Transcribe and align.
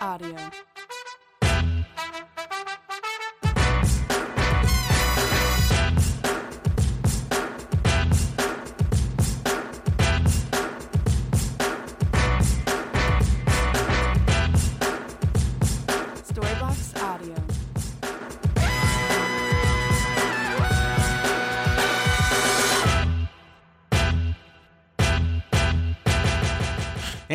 Audio. 0.00 0.73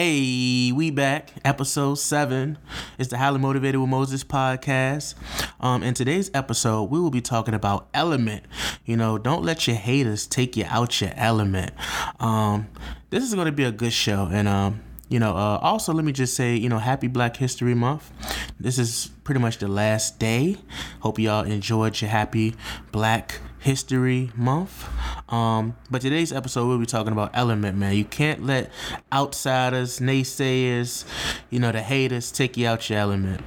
Hey, 0.01 0.71
we 0.71 0.91
back. 0.91 1.33
Episode 1.43 1.95
seven. 1.95 2.57
It's 2.97 3.09
the 3.09 3.17
Highly 3.17 3.37
Motivated 3.37 3.81
with 3.81 3.89
Moses 3.89 4.23
podcast. 4.23 5.13
Um, 5.59 5.83
in 5.83 5.93
today's 5.93 6.31
episode, 6.33 6.83
we 6.83 7.01
will 7.01 7.09
be 7.09 7.19
talking 7.19 7.53
about 7.53 7.89
element. 7.93 8.45
You 8.85 8.95
know, 8.95 9.17
don't 9.17 9.43
let 9.43 9.67
your 9.67 9.75
haters 9.75 10.25
take 10.25 10.55
you 10.55 10.63
out 10.69 11.01
your 11.01 11.11
element. 11.15 11.73
Um, 12.21 12.69
this 13.09 13.25
is 13.25 13.33
going 13.33 13.47
to 13.47 13.51
be 13.51 13.65
a 13.65 13.73
good 13.73 13.91
show, 13.91 14.29
and 14.31 14.47
um, 14.47 14.79
you 15.09 15.19
know, 15.19 15.35
uh, 15.35 15.59
also 15.61 15.91
let 15.91 16.05
me 16.05 16.13
just 16.13 16.33
say, 16.33 16.55
you 16.55 16.69
know, 16.69 16.79
Happy 16.79 17.07
Black 17.07 17.35
History 17.35 17.73
Month. 17.73 18.09
This 18.57 18.79
is 18.79 19.09
pretty 19.29 19.39
much 19.39 19.59
the 19.59 19.67
last 19.67 20.17
day. 20.17 20.57
Hope 21.01 21.19
y'all 21.19 21.45
enjoyed 21.45 22.01
your 22.01 22.09
Happy 22.09 22.55
Black 22.91 23.39
History 23.59 24.31
Month. 24.35 24.89
Um, 25.31 25.75
but 25.91 26.01
today's 26.01 26.33
episode 26.33 26.67
we'll 26.67 26.79
be 26.79 26.87
talking 26.87 27.13
about 27.13 27.29
element, 27.35 27.77
man. 27.77 27.93
You 27.93 28.05
can't 28.05 28.43
let 28.43 28.71
outsiders, 29.13 29.99
naysayers, 29.99 31.05
you 31.51 31.59
know, 31.59 31.71
the 31.71 31.83
haters 31.83 32.31
take 32.31 32.57
you 32.57 32.65
out 32.65 32.89
your 32.89 32.97
element. 32.97 33.41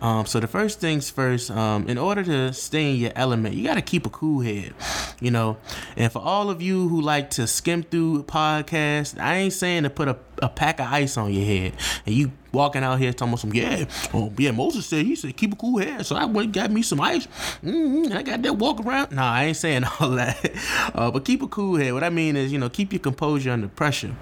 Um, 0.00 0.24
so 0.24 0.40
the 0.40 0.46
first 0.46 0.80
things 0.80 1.10
first, 1.10 1.50
um, 1.50 1.86
in 1.86 1.98
order 1.98 2.24
to 2.24 2.54
stay 2.54 2.92
in 2.92 2.96
your 2.96 3.12
element, 3.14 3.56
you 3.56 3.62
gotta 3.62 3.82
keep 3.82 4.06
a 4.06 4.10
cool 4.10 4.40
head. 4.40 4.72
You 5.20 5.32
know, 5.32 5.58
and 5.96 6.10
for 6.10 6.20
all 6.20 6.48
of 6.48 6.62
you 6.62 6.88
who 6.88 7.02
like 7.02 7.28
to 7.32 7.46
skim 7.46 7.82
through 7.82 8.22
podcasts, 8.22 9.20
I 9.20 9.36
ain't 9.36 9.52
saying 9.52 9.82
to 9.82 9.90
put 9.90 10.08
a, 10.08 10.16
a 10.40 10.48
pack 10.48 10.80
of 10.80 10.86
ice 10.86 11.18
on 11.18 11.30
your 11.30 11.44
head 11.44 11.74
and 12.06 12.14
you 12.14 12.32
walking 12.56 12.82
out 12.82 12.98
here 12.98 13.12
talking 13.12 13.32
about 13.32 13.40
some 13.40 13.52
yeah, 13.52 13.84
oh 14.14 14.32
yeah. 14.38 14.50
Moses 14.50 14.86
said 14.86 15.04
he 15.06 15.14
said 15.14 15.36
keep 15.36 15.52
a 15.52 15.56
cool 15.56 15.78
head, 15.78 16.06
so 16.06 16.16
I 16.16 16.24
went 16.24 16.52
got 16.52 16.70
me 16.70 16.82
some 16.82 17.00
ice. 17.00 17.26
Mm-hmm, 17.62 18.16
I 18.16 18.22
got 18.22 18.42
that 18.42 18.56
walk 18.56 18.80
around. 18.80 19.12
Nah, 19.12 19.32
I 19.32 19.44
ain't 19.44 19.56
saying 19.56 19.84
all 20.00 20.10
that, 20.10 20.50
uh, 20.94 21.10
but 21.10 21.24
keep 21.24 21.42
a 21.42 21.48
cool 21.48 21.76
head. 21.76 21.92
What 21.92 22.02
I 22.02 22.10
mean 22.10 22.36
is, 22.36 22.52
you 22.52 22.58
know, 22.58 22.68
keep 22.68 22.92
your 22.92 23.00
composure 23.00 23.50
under 23.50 23.68
pressure. 23.68 24.14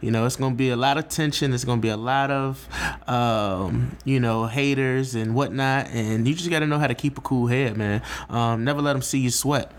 You 0.00 0.10
know, 0.10 0.26
it's 0.26 0.36
gonna 0.36 0.54
be 0.54 0.70
a 0.70 0.76
lot 0.76 0.98
of 0.98 1.08
tension. 1.08 1.52
It's 1.52 1.64
gonna 1.64 1.80
be 1.80 1.88
a 1.88 1.96
lot 1.96 2.30
of, 2.30 2.68
um, 3.08 3.96
you 4.04 4.20
know, 4.20 4.46
haters 4.46 5.14
and 5.14 5.34
whatnot, 5.34 5.88
and 5.88 6.28
you 6.28 6.34
just 6.34 6.50
got 6.50 6.60
to 6.60 6.66
know 6.66 6.78
how 6.78 6.86
to 6.86 6.94
keep 6.94 7.18
a 7.18 7.20
cool 7.20 7.46
head, 7.46 7.76
man. 7.76 8.02
Um, 8.28 8.64
never 8.64 8.82
let 8.82 8.92
them 8.92 9.02
see 9.02 9.18
you 9.18 9.30
sweat. 9.30 9.72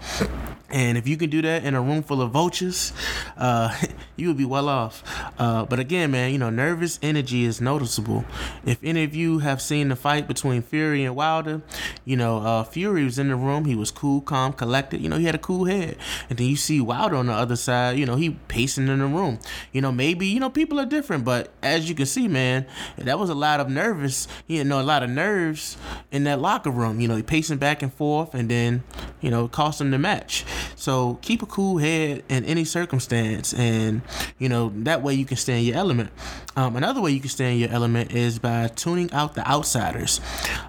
And 0.71 0.97
if 0.97 1.07
you 1.07 1.17
can 1.17 1.29
do 1.29 1.41
that 1.41 1.63
in 1.63 1.75
a 1.75 1.81
room 1.81 2.03
full 2.03 2.21
of 2.21 2.31
vultures, 2.31 2.93
uh, 3.37 3.75
you 4.15 4.27
would 4.27 4.37
be 4.37 4.45
well 4.45 4.69
off. 4.69 5.03
Uh, 5.37 5.65
but 5.65 5.79
again, 5.79 6.11
man, 6.11 6.31
you 6.31 6.37
know, 6.37 6.49
nervous 6.49 6.99
energy 7.01 7.45
is 7.45 7.59
noticeable. 7.59 8.25
If 8.65 8.77
any 8.83 9.03
of 9.03 9.15
you 9.15 9.39
have 9.39 9.61
seen 9.61 9.89
the 9.89 9.95
fight 9.95 10.27
between 10.27 10.61
Fury 10.61 11.03
and 11.03 11.15
Wilder, 11.15 11.61
you 12.05 12.15
know, 12.15 12.37
uh, 12.39 12.63
Fury 12.63 13.03
was 13.03 13.17
in 13.17 13.29
the 13.29 13.35
room. 13.35 13.65
He 13.65 13.75
was 13.75 13.91
cool, 13.91 14.21
calm, 14.21 14.53
collected. 14.53 15.01
You 15.01 15.09
know, 15.09 15.17
he 15.17 15.25
had 15.25 15.35
a 15.35 15.39
cool 15.39 15.65
head. 15.65 15.97
And 16.29 16.37
then 16.37 16.47
you 16.47 16.55
see 16.55 16.81
Wilder 16.81 17.15
on 17.15 17.27
the 17.27 17.33
other 17.33 17.55
side, 17.55 17.97
you 17.97 18.05
know, 18.05 18.15
he 18.15 18.31
pacing 18.47 18.87
in 18.87 18.99
the 18.99 19.07
room. 19.07 19.39
You 19.71 19.81
know, 19.81 19.91
maybe, 19.91 20.27
you 20.27 20.39
know, 20.39 20.49
people 20.49 20.79
are 20.79 20.85
different, 20.85 21.25
but 21.25 21.51
as 21.61 21.89
you 21.89 21.95
can 21.95 22.05
see, 22.05 22.27
man, 22.27 22.65
that 22.97 23.19
was 23.19 23.29
a 23.29 23.35
lot 23.35 23.59
of 23.59 23.69
nervous, 23.69 24.27
you 24.47 24.63
know, 24.63 24.79
a 24.79 24.83
lot 24.83 25.03
of 25.03 25.09
nerves 25.09 25.77
in 26.11 26.23
that 26.25 26.39
locker 26.39 26.71
room. 26.71 26.99
You 26.99 27.07
know, 27.07 27.15
he 27.15 27.23
pacing 27.23 27.57
back 27.57 27.81
and 27.81 27.93
forth 27.93 28.33
and 28.33 28.49
then, 28.49 28.83
you 29.21 29.31
know, 29.31 29.47
cost 29.47 29.81
him 29.81 29.91
the 29.91 29.97
match. 29.97 30.45
So 30.79 31.19
keep 31.21 31.41
a 31.41 31.45
cool 31.45 31.77
head 31.77 32.23
in 32.29 32.45
any 32.45 32.63
circumstance, 32.63 33.53
and 33.53 34.01
you 34.37 34.47
know 34.47 34.71
that 34.77 35.01
way 35.03 35.13
you 35.13 35.25
can 35.25 35.35
stay 35.35 35.59
in 35.59 35.65
your 35.65 35.75
element. 35.75 36.09
Um, 36.55 36.77
another 36.77 37.01
way 37.01 37.11
you 37.11 37.19
can 37.19 37.29
stay 37.29 37.51
in 37.51 37.59
your 37.59 37.69
element 37.69 38.13
is 38.13 38.39
by 38.39 38.69
tuning 38.69 39.11
out 39.11 39.35
the 39.35 39.45
outsiders. 39.45 40.21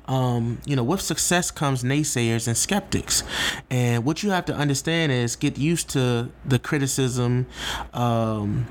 Um, 0.08 0.60
you 0.66 0.74
know, 0.74 0.82
with 0.82 1.00
success 1.00 1.52
comes 1.52 1.84
naysayers 1.84 2.48
and 2.48 2.56
skeptics, 2.56 3.22
and 3.70 4.04
what 4.04 4.24
you 4.24 4.30
have 4.30 4.46
to 4.46 4.54
understand 4.54 5.12
is 5.12 5.36
get 5.36 5.56
used 5.56 5.88
to 5.90 6.28
the 6.44 6.58
criticism. 6.58 7.46
Um, 7.94 8.66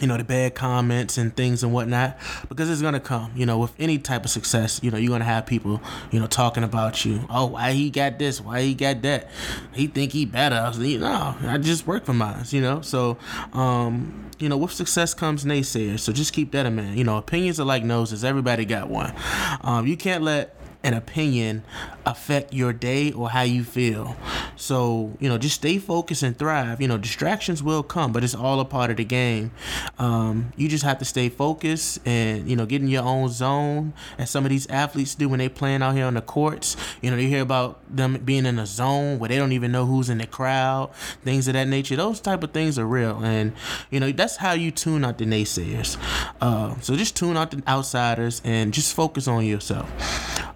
you 0.00 0.06
know 0.06 0.16
the 0.16 0.24
bad 0.24 0.54
comments 0.54 1.18
and 1.18 1.36
things 1.36 1.62
and 1.62 1.72
whatnot 1.72 2.16
because 2.48 2.70
it's 2.70 2.80
gonna 2.80 3.00
come 3.00 3.30
you 3.36 3.44
know 3.44 3.58
with 3.58 3.72
any 3.78 3.98
type 3.98 4.24
of 4.24 4.30
success 4.30 4.80
you 4.82 4.90
know 4.90 4.96
you're 4.96 5.10
gonna 5.10 5.24
have 5.24 5.44
people 5.44 5.82
you 6.10 6.18
know 6.18 6.26
talking 6.26 6.64
about 6.64 7.04
you. 7.04 7.20
Oh 7.28 7.46
why 7.46 7.72
he 7.72 7.90
got 7.90 8.18
this? 8.18 8.40
Why 8.40 8.62
he 8.62 8.74
got 8.74 9.02
that? 9.02 9.28
He 9.74 9.86
think 9.86 10.12
he 10.12 10.24
better. 10.24 10.72
You 10.82 10.98
know 10.98 11.36
i 11.42 11.58
just 11.58 11.86
work 11.86 12.04
for 12.04 12.14
mine 12.14 12.44
you 12.48 12.60
know? 12.60 12.80
So 12.80 13.18
um 13.52 14.30
you 14.38 14.48
know 14.48 14.56
with 14.56 14.72
success 14.72 15.14
comes 15.14 15.44
naysayers. 15.44 16.00
So 16.00 16.12
just 16.12 16.32
keep 16.32 16.52
that 16.52 16.66
in 16.66 16.76
mind. 16.76 16.96
You 16.96 17.04
know 17.04 17.18
opinions 17.18 17.60
are 17.60 17.64
like 17.64 17.84
noses. 17.84 18.24
Everybody 18.24 18.64
got 18.64 18.88
one. 18.88 19.14
Um 19.62 19.86
you 19.86 19.96
can't 19.96 20.22
let 20.22 20.56
an 20.84 20.94
opinion 20.94 21.62
affect 22.04 22.52
your 22.52 22.72
day 22.72 23.12
or 23.12 23.30
how 23.30 23.42
you 23.42 23.62
feel. 23.64 24.16
So, 24.56 25.16
you 25.20 25.28
know, 25.28 25.38
just 25.38 25.56
stay 25.56 25.78
focused 25.78 26.22
and 26.22 26.36
thrive. 26.36 26.80
You 26.80 26.88
know, 26.88 26.98
distractions 26.98 27.62
will 27.62 27.82
come, 27.82 28.12
but 28.12 28.24
it's 28.24 28.34
all 28.34 28.60
a 28.60 28.64
part 28.64 28.90
of 28.90 28.96
the 28.96 29.04
game. 29.04 29.52
Um, 29.98 30.52
you 30.56 30.68
just 30.68 30.84
have 30.84 30.98
to 30.98 31.04
stay 31.04 31.28
focused 31.28 32.00
and, 32.06 32.48
you 32.48 32.56
know, 32.56 32.66
get 32.66 32.82
in 32.82 32.88
your 32.88 33.04
own 33.04 33.28
zone, 33.28 33.92
as 34.18 34.30
some 34.30 34.44
of 34.44 34.50
these 34.50 34.66
athletes 34.68 35.14
do 35.14 35.28
when 35.28 35.38
they 35.38 35.48
playing 35.48 35.82
out 35.82 35.94
here 35.94 36.06
on 36.06 36.14
the 36.14 36.20
courts. 36.20 36.76
You 37.00 37.10
know, 37.10 37.16
you 37.16 37.28
hear 37.28 37.42
about 37.42 37.80
them 37.88 38.18
being 38.24 38.46
in 38.46 38.58
a 38.58 38.66
zone 38.66 39.18
where 39.18 39.28
they 39.28 39.36
don't 39.36 39.52
even 39.52 39.70
know 39.72 39.86
who's 39.86 40.08
in 40.08 40.18
the 40.18 40.26
crowd, 40.26 40.90
things 41.24 41.46
of 41.48 41.54
that 41.54 41.68
nature. 41.68 41.96
Those 41.96 42.20
type 42.20 42.42
of 42.42 42.52
things 42.52 42.78
are 42.78 42.86
real. 42.86 43.22
And, 43.22 43.52
you 43.90 44.00
know, 44.00 44.10
that's 44.10 44.36
how 44.36 44.52
you 44.52 44.70
tune 44.70 45.04
out 45.04 45.18
the 45.18 45.24
naysayers. 45.24 45.96
Uh, 46.40 46.78
so 46.80 46.96
just 46.96 47.16
tune 47.16 47.36
out 47.36 47.50
the 47.52 47.62
outsiders 47.68 48.42
and 48.44 48.74
just 48.74 48.94
focus 48.94 49.28
on 49.28 49.44
yourself. 49.44 49.90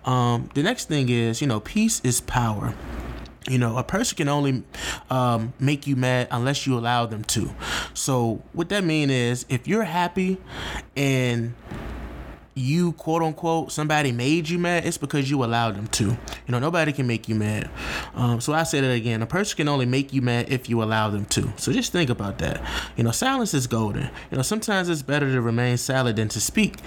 Um, 0.04 0.16
the 0.54 0.62
next 0.62 0.88
thing 0.88 1.09
is, 1.09 1.41
you 1.41 1.47
know, 1.47 1.60
peace 1.60 2.00
is 2.04 2.21
power. 2.21 2.75
You 3.49 3.59
know, 3.59 3.77
a 3.77 3.84
person 3.84 4.16
can 4.16 4.28
only 4.28 4.65
um, 5.09 5.53
make 5.60 5.87
you 5.87 5.94
mad 5.94 6.27
unless 6.32 6.66
you 6.66 6.77
allow 6.77 7.06
them 7.06 7.22
to. 7.25 7.50
So, 7.94 8.43
what 8.53 8.69
that 8.71 8.82
mean 8.82 9.09
is, 9.09 9.47
if 9.49 9.69
you're 9.69 9.84
happy 9.84 10.38
and 10.97 11.54
you 12.56 12.92
quote 12.92 13.22
unquote 13.22 13.70
somebody 13.70 14.12
made 14.12 14.48
you 14.48 14.58
mad, 14.58 14.86
it's 14.86 14.96
because 14.96 15.30
you 15.30 15.44
allowed 15.44 15.76
them 15.76 15.86
to. 15.88 16.04
You 16.04 16.18
know, 16.48 16.58
nobody 16.58 16.90
can 16.90 17.06
make 17.06 17.28
you 17.28 17.34
mad. 17.34 17.68
Um, 18.14 18.40
so 18.40 18.54
I 18.54 18.62
say 18.62 18.80
that 18.80 18.90
again. 18.90 19.20
A 19.20 19.26
person 19.26 19.58
can 19.58 19.68
only 19.68 19.84
make 19.84 20.12
you 20.12 20.22
mad 20.22 20.50
if 20.50 20.68
you 20.70 20.82
allow 20.82 21.10
them 21.10 21.26
to. 21.26 21.52
So 21.56 21.70
just 21.70 21.92
think 21.92 22.08
about 22.08 22.38
that. 22.38 22.62
You 22.96 23.04
know, 23.04 23.10
silence 23.10 23.52
is 23.52 23.66
golden. 23.66 24.04
You 24.30 24.38
know, 24.38 24.42
sometimes 24.42 24.88
it's 24.88 25.02
better 25.02 25.30
to 25.30 25.40
remain 25.42 25.76
silent 25.76 26.16
than 26.16 26.28
to 26.28 26.40
speak. 26.40 26.78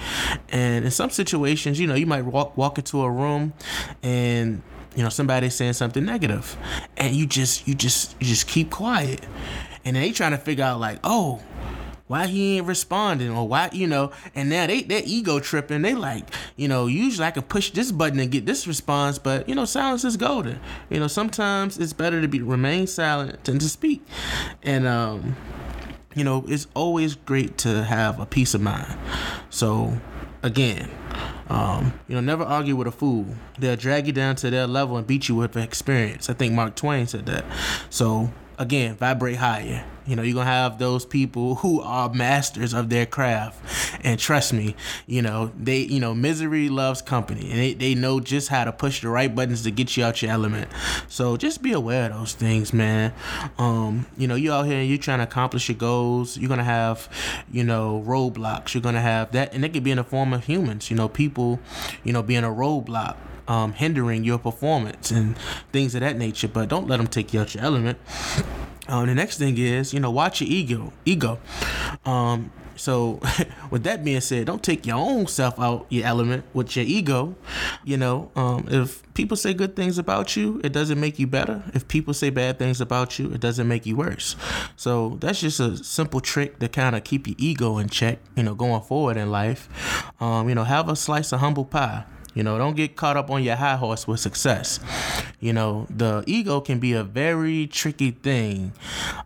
And 0.50 0.84
in 0.86 0.92
some 0.92 1.12
situations, 1.12 1.80
you 1.80 1.86
know, 1.86 1.96
you 1.96 2.08
might 2.08 2.26
walk 2.26 2.58
walk 2.58 2.80
into 2.80 3.04
a 3.04 3.10
room 3.10 3.54
and 4.02 4.64
you 4.96 5.04
know 5.04 5.10
somebody's 5.10 5.54
saying 5.54 5.74
something 5.74 6.04
negative 6.04 6.58
and 6.98 7.16
you 7.16 7.28
just 7.28 7.68
you 7.68 7.76
just 7.76 8.16
you 8.20 8.26
just 8.26 8.48
keep 8.48 8.72
quiet 8.72 9.22
and 9.86 9.96
they 9.96 10.12
trying 10.12 10.32
to 10.32 10.38
figure 10.38 10.64
out 10.64 10.80
like 10.80 11.00
oh 11.04 11.42
why 12.10 12.26
he 12.26 12.58
ain't 12.58 12.66
responding 12.66 13.30
or 13.30 13.48
why 13.48 13.70
you 13.72 13.86
know 13.86 14.12
and 14.34 14.50
now 14.50 14.66
they 14.66 14.82
their 14.82 15.04
ego 15.06 15.40
tripping 15.40 15.84
they 15.84 15.94
like 15.94 16.26
you 16.56 16.68
know 16.68 16.88
usually 16.88 17.26
i 17.26 17.30
can 17.30 17.44
push 17.44 17.70
this 17.70 17.92
button 17.92 18.20
and 18.20 18.32
get 18.32 18.48
this 18.48 18.66
response 18.66 19.20
but 19.20 19.48
you 19.48 19.54
know 19.54 19.64
silence 19.64 20.04
is 20.04 20.18
golden 20.18 20.60
you 20.90 21.00
know 21.00 21.08
sometimes 21.08 21.78
it's 21.78 21.94
better 21.94 22.20
to 22.20 22.28
be 22.28 22.42
remain 22.42 22.88
silent 22.88 23.44
than 23.44 23.60
to 23.60 23.70
speak 23.70 24.02
and 24.64 24.88
um 24.88 25.36
you 26.16 26.24
know 26.24 26.44
it's 26.48 26.66
always 26.74 27.14
great 27.14 27.60
to 27.60 27.84
have 27.84 28.20
a 28.20 28.26
peace 28.26 28.56
of 28.56 28.62
mind 28.62 28.98
so 29.52 29.96
again 30.42 30.90
um, 31.50 31.94
you 32.08 32.14
know, 32.14 32.22
never 32.22 32.44
argue 32.44 32.76
with 32.76 32.86
a 32.86 32.92
fool. 32.92 33.26
They'll 33.58 33.76
drag 33.76 34.06
you 34.06 34.14
down 34.14 34.36
to 34.36 34.52
their 34.52 34.68
level 34.68 34.98
and 34.98 35.08
beat 35.08 35.28
you 35.28 35.34
with 35.34 35.58
experience. 35.58 36.30
I 36.30 36.34
think 36.34 36.54
Mark 36.54 36.76
Twain 36.76 37.08
said 37.08 37.26
that. 37.26 37.44
So 37.90 38.32
again, 38.60 38.96
vibrate 38.98 39.38
higher. 39.38 39.84
You 40.10 40.16
know, 40.16 40.24
you're 40.24 40.34
gonna 40.34 40.50
have 40.50 40.80
those 40.80 41.06
people 41.06 41.56
who 41.56 41.82
are 41.82 42.12
masters 42.12 42.74
of 42.74 42.90
their 42.90 43.06
craft. 43.06 43.60
And 44.04 44.20
trust 44.20 44.54
me, 44.54 44.76
you 45.06 45.22
know, 45.22 45.52
they 45.56 45.82
you 45.82 46.00
know, 46.00 46.16
misery 46.16 46.68
loves 46.68 47.04
company 47.04 47.52
and 47.52 47.60
they, 47.60 47.74
they 47.76 47.94
know 47.94 48.20
just 48.20 48.50
how 48.50 48.64
to 48.64 48.72
push 48.72 49.02
the 49.02 49.10
right 49.10 49.34
buttons 49.34 49.62
to 49.64 49.72
get 49.72 49.96
you 49.96 50.04
out 50.04 50.24
your 50.24 50.32
element. 50.32 50.72
So 51.08 51.38
just 51.38 51.62
be 51.62 51.74
aware 51.74 52.10
of 52.10 52.18
those 52.18 52.34
things, 52.34 52.74
man. 52.74 53.14
Um, 53.60 54.08
you 54.18 54.28
know, 54.28 54.34
you 54.34 54.52
out 54.52 54.66
here 54.66 54.80
and 54.80 54.90
you're 54.90 54.98
trying 54.98 55.20
to 55.20 55.26
accomplish 55.26 55.70
your 55.70 55.78
goals, 55.78 56.40
you're 56.40 56.50
gonna 56.50 56.64
have, 56.64 57.08
you 57.52 57.64
know, 57.64 58.04
roadblocks. 58.08 58.74
You're 58.74 58.82
gonna 58.82 59.02
have 59.02 59.32
that 59.34 59.54
and 59.54 59.64
it 59.64 59.74
could 59.74 59.84
be 59.84 59.92
in 59.92 59.98
the 59.98 60.04
form 60.04 60.34
of 60.34 60.46
humans, 60.46 60.90
you 60.90 60.98
know, 60.98 61.08
people, 61.08 61.60
you 62.04 62.14
know, 62.14 62.24
being 62.24 62.44
a 62.44 62.50
roadblock. 62.50 63.16
Um, 63.48 63.74
hindering 63.74 64.24
your 64.24 64.38
performance 64.38 65.10
and 65.10 65.36
things 65.72 65.96
of 65.96 66.02
that 66.02 66.16
nature, 66.16 66.48
but 66.48 66.70
don't 66.70 66.88
let 66.88 66.98
them 66.98 67.08
take 67.08 67.34
you 67.34 67.42
out 67.42 67.56
your 67.56 67.64
element. 67.64 67.98
Um, 68.90 69.08
the 69.08 69.16
next 69.16 69.38
thing 69.38 69.58
is, 69.58 69.94
you 69.94 70.00
know, 70.00 70.12
watch 70.12 70.42
your 70.42 70.50
ego. 70.50 70.92
Ego. 71.06 71.40
Um, 72.06 72.52
So, 72.80 73.20
with 73.72 73.84
that 73.84 74.06
being 74.06 74.22
said, 74.22 74.46
don't 74.48 74.64
take 74.64 74.86
your 74.86 74.96
own 74.96 75.28
self 75.28 75.60
out 75.60 75.86
your 75.90 76.06
element 76.08 76.46
with 76.54 76.78
your 76.78 76.86
ego. 76.86 77.36
You 77.84 77.98
know, 77.98 78.32
um, 78.38 78.68
if 78.72 79.04
people 79.16 79.36
say 79.36 79.54
good 79.54 79.76
things 79.76 79.98
about 79.98 80.38
you, 80.38 80.62
it 80.64 80.72
doesn't 80.72 80.98
make 80.98 81.20
you 81.20 81.28
better. 81.28 81.62
If 81.74 81.90
people 81.90 82.14
say 82.14 82.30
bad 82.30 82.58
things 82.58 82.80
about 82.80 83.20
you, 83.20 83.34
it 83.34 83.42
doesn't 83.42 83.68
make 83.68 83.86
you 83.86 83.98
worse. 83.98 84.38
So 84.78 85.18
that's 85.20 85.42
just 85.42 85.60
a 85.60 85.76
simple 85.84 86.22
trick 86.22 86.60
to 86.60 86.70
kind 86.70 86.96
of 86.96 87.04
keep 87.04 87.28
your 87.28 87.36
ego 87.38 87.80
in 87.80 87.90
check. 87.90 88.20
You 88.38 88.44
know, 88.44 88.56
going 88.56 88.82
forward 88.82 89.18
in 89.18 89.30
life. 89.30 89.68
Um, 90.22 90.48
you 90.48 90.56
know, 90.56 90.64
have 90.64 90.88
a 90.88 90.96
slice 90.96 91.34
of 91.34 91.42
humble 91.42 91.66
pie. 91.66 92.06
You 92.34 92.44
know, 92.44 92.58
don't 92.58 92.78
get 92.78 92.96
caught 92.96 93.18
up 93.18 93.30
on 93.30 93.44
your 93.44 93.58
high 93.58 93.76
horse 93.76 94.08
with 94.08 94.22
success. 94.22 94.80
You 95.40 95.54
know, 95.54 95.88
the 95.90 96.24
ego 96.28 96.60
can 96.60 96.80
be 96.80 96.94
a 96.94 97.04
very 97.04 97.68
tricky 97.68 98.12
thing. 98.12 98.74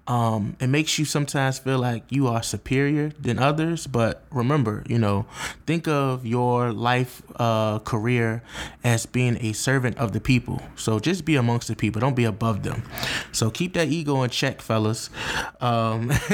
Um, 0.08 0.56
it 0.60 0.68
makes 0.68 1.00
you 1.00 1.06
sometimes 1.06 1.60
feel 1.60 1.80
like 1.80 2.04
you 2.10 2.28
are 2.28 2.44
superior 2.44 3.10
than 3.20 3.40
others, 3.40 3.88
but 3.88 4.24
remember, 4.32 4.84
you 4.88 5.00
know, 5.00 5.26
think 5.66 5.88
of 5.88 6.26
your 6.26 6.72
life 6.72 7.24
uh, 7.38 7.80
career 7.80 8.44
as 8.84 9.06
being 9.06 9.38
a 9.44 9.54
servant 9.54 9.98
of 9.98 10.14
the 10.14 10.22
people. 10.22 10.62
So 10.76 11.00
just 11.00 11.26
be 11.26 11.36
amongst 11.36 11.68
the 11.68 11.76
people, 11.76 12.00
don't 12.00 12.16
be 12.16 12.26
above 12.26 12.64
them. 12.64 12.84
So 13.32 13.50
keep 13.50 13.74
that 13.74 13.88
ego 13.88 14.22
in 14.22 14.30
check, 14.30 14.62
fellas, 14.62 15.10
um, 15.62 16.12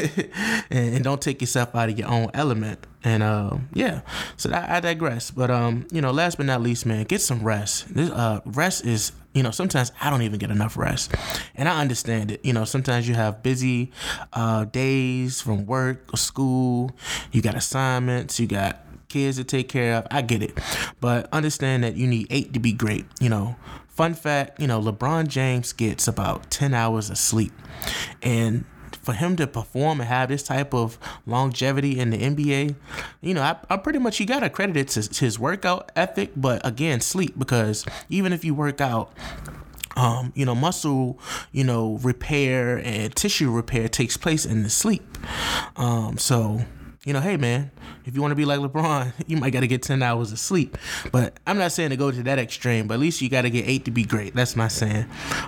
and, 0.70 0.96
and 0.96 1.04
don't 1.04 1.22
take 1.22 1.40
yourself 1.40 1.74
out 1.74 1.90
of 1.90 1.98
your 1.98 2.10
own 2.10 2.32
element. 2.34 2.86
And 3.04 3.24
uh, 3.24 3.58
yeah, 3.74 4.02
so 4.36 4.52
I, 4.52 4.78
I 4.78 4.80
digress. 4.80 5.32
But 5.32 5.50
um, 5.50 5.88
you 5.92 6.02
know, 6.02 6.12
last 6.12 6.38
but 6.38 6.46
not 6.46 6.62
least, 6.62 6.86
man, 6.86 7.06
get 7.06 7.22
some 7.22 7.44
rest. 7.44 7.94
This 7.94 8.10
uh, 8.10 8.42
rest 8.46 8.86
is 8.86 9.12
you 9.32 9.44
know 9.44 9.52
sometimes 9.52 9.92
i 10.02 10.10
don't 10.10 10.24
even 10.24 10.40
get 10.40 10.50
enough 10.50 10.76
rest. 10.76 11.14
And 11.56 11.70
i 11.70 11.80
understand 11.80 12.32
it. 12.32 12.44
You 12.44 12.54
know 12.54 12.66
sometimes 12.66 13.08
you 13.08 13.16
have 13.16 13.42
busy 13.44 13.92
uh, 14.34 14.66
days 14.66 15.42
from 15.42 15.66
work 15.66 16.14
or 16.14 16.18
school. 16.18 16.92
You 17.32 17.42
got 17.42 17.56
assignments. 17.56 18.40
You 18.40 18.48
got 18.48 18.84
kids 19.08 19.38
to 19.38 19.44
take 19.44 19.70
care 19.70 19.96
of. 19.96 20.08
I 20.12 20.22
get 20.22 20.44
it. 20.44 20.60
But 21.00 21.30
understand 21.32 21.84
that 21.84 21.96
you 21.96 22.06
need 22.06 22.28
eight 22.30 22.54
to 22.54 22.60
be 22.60 22.74
great 22.74 23.06
you 23.20 23.30
know. 23.30 23.56
Fun 23.88 24.14
fact 24.14 24.60
you 24.60 24.68
know 24.68 24.82
lebron 24.82 25.28
james 25.28 25.72
gets 25.74 26.08
about 26.08 26.50
10 26.52 26.74
hours 26.74 27.10
of 27.10 27.18
sleep. 27.18 27.54
And 28.22 28.66
for 29.02 29.14
him 29.14 29.36
to 29.38 29.48
perform 29.48 30.00
and 30.02 30.08
have 30.10 30.30
this 30.30 30.44
type 30.44 30.74
of 30.74 30.98
longevity 31.26 32.00
in 32.00 32.10
the 32.10 32.18
NBA, 32.18 32.76
you 33.22 33.34
know, 33.34 33.42
I, 33.42 33.58
I 33.70 33.78
pretty 33.78 34.00
much 34.00 34.20
you 34.20 34.26
got 34.26 34.42
to 34.42 34.50
credit 34.50 34.78
it 34.78 34.88
to 34.90 35.26
his 35.26 35.40
workout 35.40 35.92
ethic, 35.96 36.32
but 36.36 36.66
again, 36.66 37.02
sleep 37.02 37.38
because 37.38 37.86
even 38.10 38.34
if 38.34 38.44
you 38.44 38.54
work 38.54 38.82
out, 38.82 39.12
um, 39.96 40.32
you 40.36 40.46
know, 40.46 40.56
muscle, 40.56 41.20
you 41.52 41.64
know, 41.64 42.00
repair 42.02 42.78
and 42.78 43.16
tissue 43.16 43.52
repair 43.52 43.90
takes 43.90 44.18
place 44.18 44.46
in 44.46 44.64
the 44.64 44.70
sleep. 44.70 45.18
Um, 45.76 46.18
so 46.18 46.62
you 47.06 47.14
know, 47.14 47.22
hey 47.22 47.38
man, 47.38 47.72
if 48.06 48.14
you 48.14 48.22
want 48.22 48.32
to 48.32 48.36
be 48.36 48.44
like 48.44 48.60
LeBron, 48.60 49.14
you 49.28 49.38
might 49.38 49.52
got 49.52 49.62
to 49.62 49.68
get 49.68 49.82
10 49.82 50.04
hours 50.04 50.34
of 50.34 50.40
sleep. 50.40 50.78
But 51.12 51.40
I'm 51.48 51.58
not 51.58 51.72
saying 51.72 51.92
to 51.92 51.96
go 51.96 52.12
to 52.12 52.24
that 52.24 52.40
extreme, 52.40 52.88
but 52.88 52.96
at 52.96 53.00
least 53.00 53.22
you 53.22 53.30
got 53.30 53.44
to 53.44 53.50
get 53.50 53.68
eight 53.68 53.86
to 53.86 53.92
be 53.92 54.04
great. 54.04 54.36
That's 54.36 54.56
my 54.56 54.68
saying. 54.68 55.06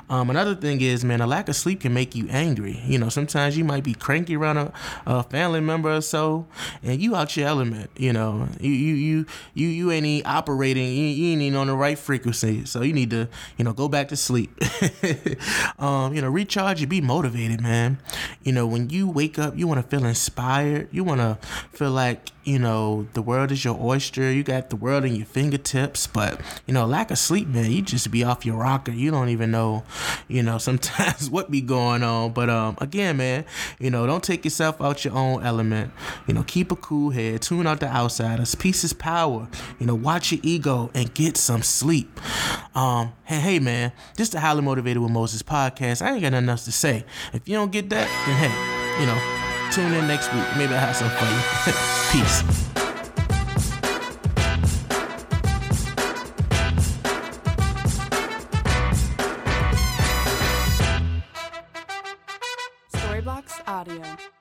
Um, 0.10 0.30
another 0.30 0.56
thing 0.56 0.80
is, 0.80 1.04
man, 1.04 1.20
a 1.20 1.28
lack 1.28 1.50
of 1.50 1.56
sleep 1.58 1.82
can 1.82 1.94
make 1.94 2.16
you 2.16 2.28
angry. 2.30 2.82
You 2.86 3.00
know, 3.00 3.10
sometimes 3.10 3.58
you 3.58 3.66
might 3.66 3.84
be 3.84 3.94
cranky 3.94 4.38
around 4.38 4.58
a, 4.58 4.74
a 5.06 5.24
family 5.24 5.60
member 5.60 5.94
or 5.94 6.02
so, 6.02 6.48
and 6.84 7.02
you 7.02 7.16
out 7.16 7.36
your 7.36 7.48
element. 7.48 7.90
You 7.98 8.14
know, 8.14 8.48
you 8.62 8.72
you 8.72 8.94
you 8.94 9.26
you, 9.54 9.68
you 9.68 9.92
ain't 9.92 10.26
operating. 10.26 10.88
You, 10.88 11.06
you 11.06 11.34
ain't 11.34 11.42
even 11.42 11.60
on 11.60 11.68
the 11.68 11.76
right 11.76 12.00
frequency. 12.00 12.64
So 12.66 12.82
you 12.82 12.94
need 12.94 13.10
to, 13.10 13.28
you 13.58 13.66
know, 13.66 13.74
go 13.74 13.90
back 13.90 14.08
to 14.10 14.16
sleep. 14.16 14.58
um, 15.80 16.14
you 16.14 16.22
know, 16.22 16.30
recharge. 16.30 16.80
You 16.80 16.88
be 16.88 17.02
motivated, 17.02 17.60
man. 17.60 18.00
You 18.44 18.54
know, 18.54 18.66
when 18.66 18.90
you 18.90 19.10
wake 19.10 19.38
up, 19.38 19.58
you 19.58 19.68
want 19.68 19.82
to 19.82 19.88
feel 19.88 20.06
inspired. 20.06 20.88
You 20.92 21.04
want 21.04 21.20
to 21.20 21.41
feel 21.72 21.92
like 21.92 22.32
you 22.44 22.58
know 22.58 23.08
the 23.14 23.22
world 23.22 23.52
is 23.52 23.64
your 23.64 23.78
oyster. 23.80 24.32
You 24.32 24.44
got 24.44 24.70
the 24.70 24.76
world 24.76 25.06
in 25.06 25.16
your 25.16 25.26
fingertips 25.26 26.08
but 26.08 26.42
you 26.66 26.74
know 26.74 26.86
lack 26.86 27.12
of 27.12 27.18
sleep 27.18 27.48
man 27.48 27.72
you 27.72 27.82
just 27.82 28.10
be 28.12 28.24
off 28.24 28.46
your 28.46 28.58
rocker. 28.58 28.92
You 28.92 29.12
don't 29.12 29.30
even 29.30 29.52
know 29.52 29.84
you 30.28 30.44
know 30.44 30.58
sometimes 30.70 31.30
what 31.30 31.52
be 31.52 31.62
going 31.62 32.04
on. 32.04 32.34
But 32.34 32.50
um 32.50 32.78
again 32.80 33.18
man 33.18 33.46
you 33.80 33.90
know 33.90 34.08
don't 34.08 34.24
take 34.24 34.44
yourself 34.44 34.82
out 34.82 35.06
your 35.06 35.14
own 35.14 35.44
element. 35.44 35.92
You 36.28 36.34
know 36.34 36.44
keep 36.44 36.72
a 36.72 36.76
cool 36.76 37.12
head. 37.12 37.42
Tune 37.42 37.68
out 37.68 37.80
the 37.80 37.88
outsiders. 37.88 38.56
Peace 38.56 38.84
is 38.84 38.94
power. 38.94 39.48
You 39.80 39.86
know 39.86 39.96
watch 39.96 40.32
your 40.32 40.42
ego 40.44 40.90
and 40.94 41.14
get 41.14 41.38
some 41.38 41.62
sleep. 41.62 42.20
Um 42.76 43.14
hey 43.24 43.40
hey 43.40 43.60
man 43.60 43.92
is 44.18 44.30
the 44.32 44.40
highly 44.40 44.62
motivated 44.62 45.02
with 45.02 45.12
moses 45.12 45.44
podcast. 45.44 46.02
I 46.02 46.14
ain't 46.14 46.22
got 46.22 46.32
nothing 46.32 46.50
else 46.50 46.66
to 46.66 46.72
say. 46.72 47.06
If 47.34 47.48
you 47.48 47.56
don't 47.56 47.72
get 47.72 47.90
that 47.90 48.08
then 48.26 48.50
hey 48.50 49.02
you 49.02 49.06
know 49.08 49.51
Tune 49.72 49.94
in 49.94 50.06
next 50.06 50.34
week. 50.34 50.44
Maybe 50.58 50.74
I'll 50.74 50.82
have 50.82 50.98
some 50.98 51.10
fun. 51.12 51.32
Peace. 52.12 52.44
Storybox 62.92 63.62
Audio. 63.66 64.02
Audio. 64.02 64.41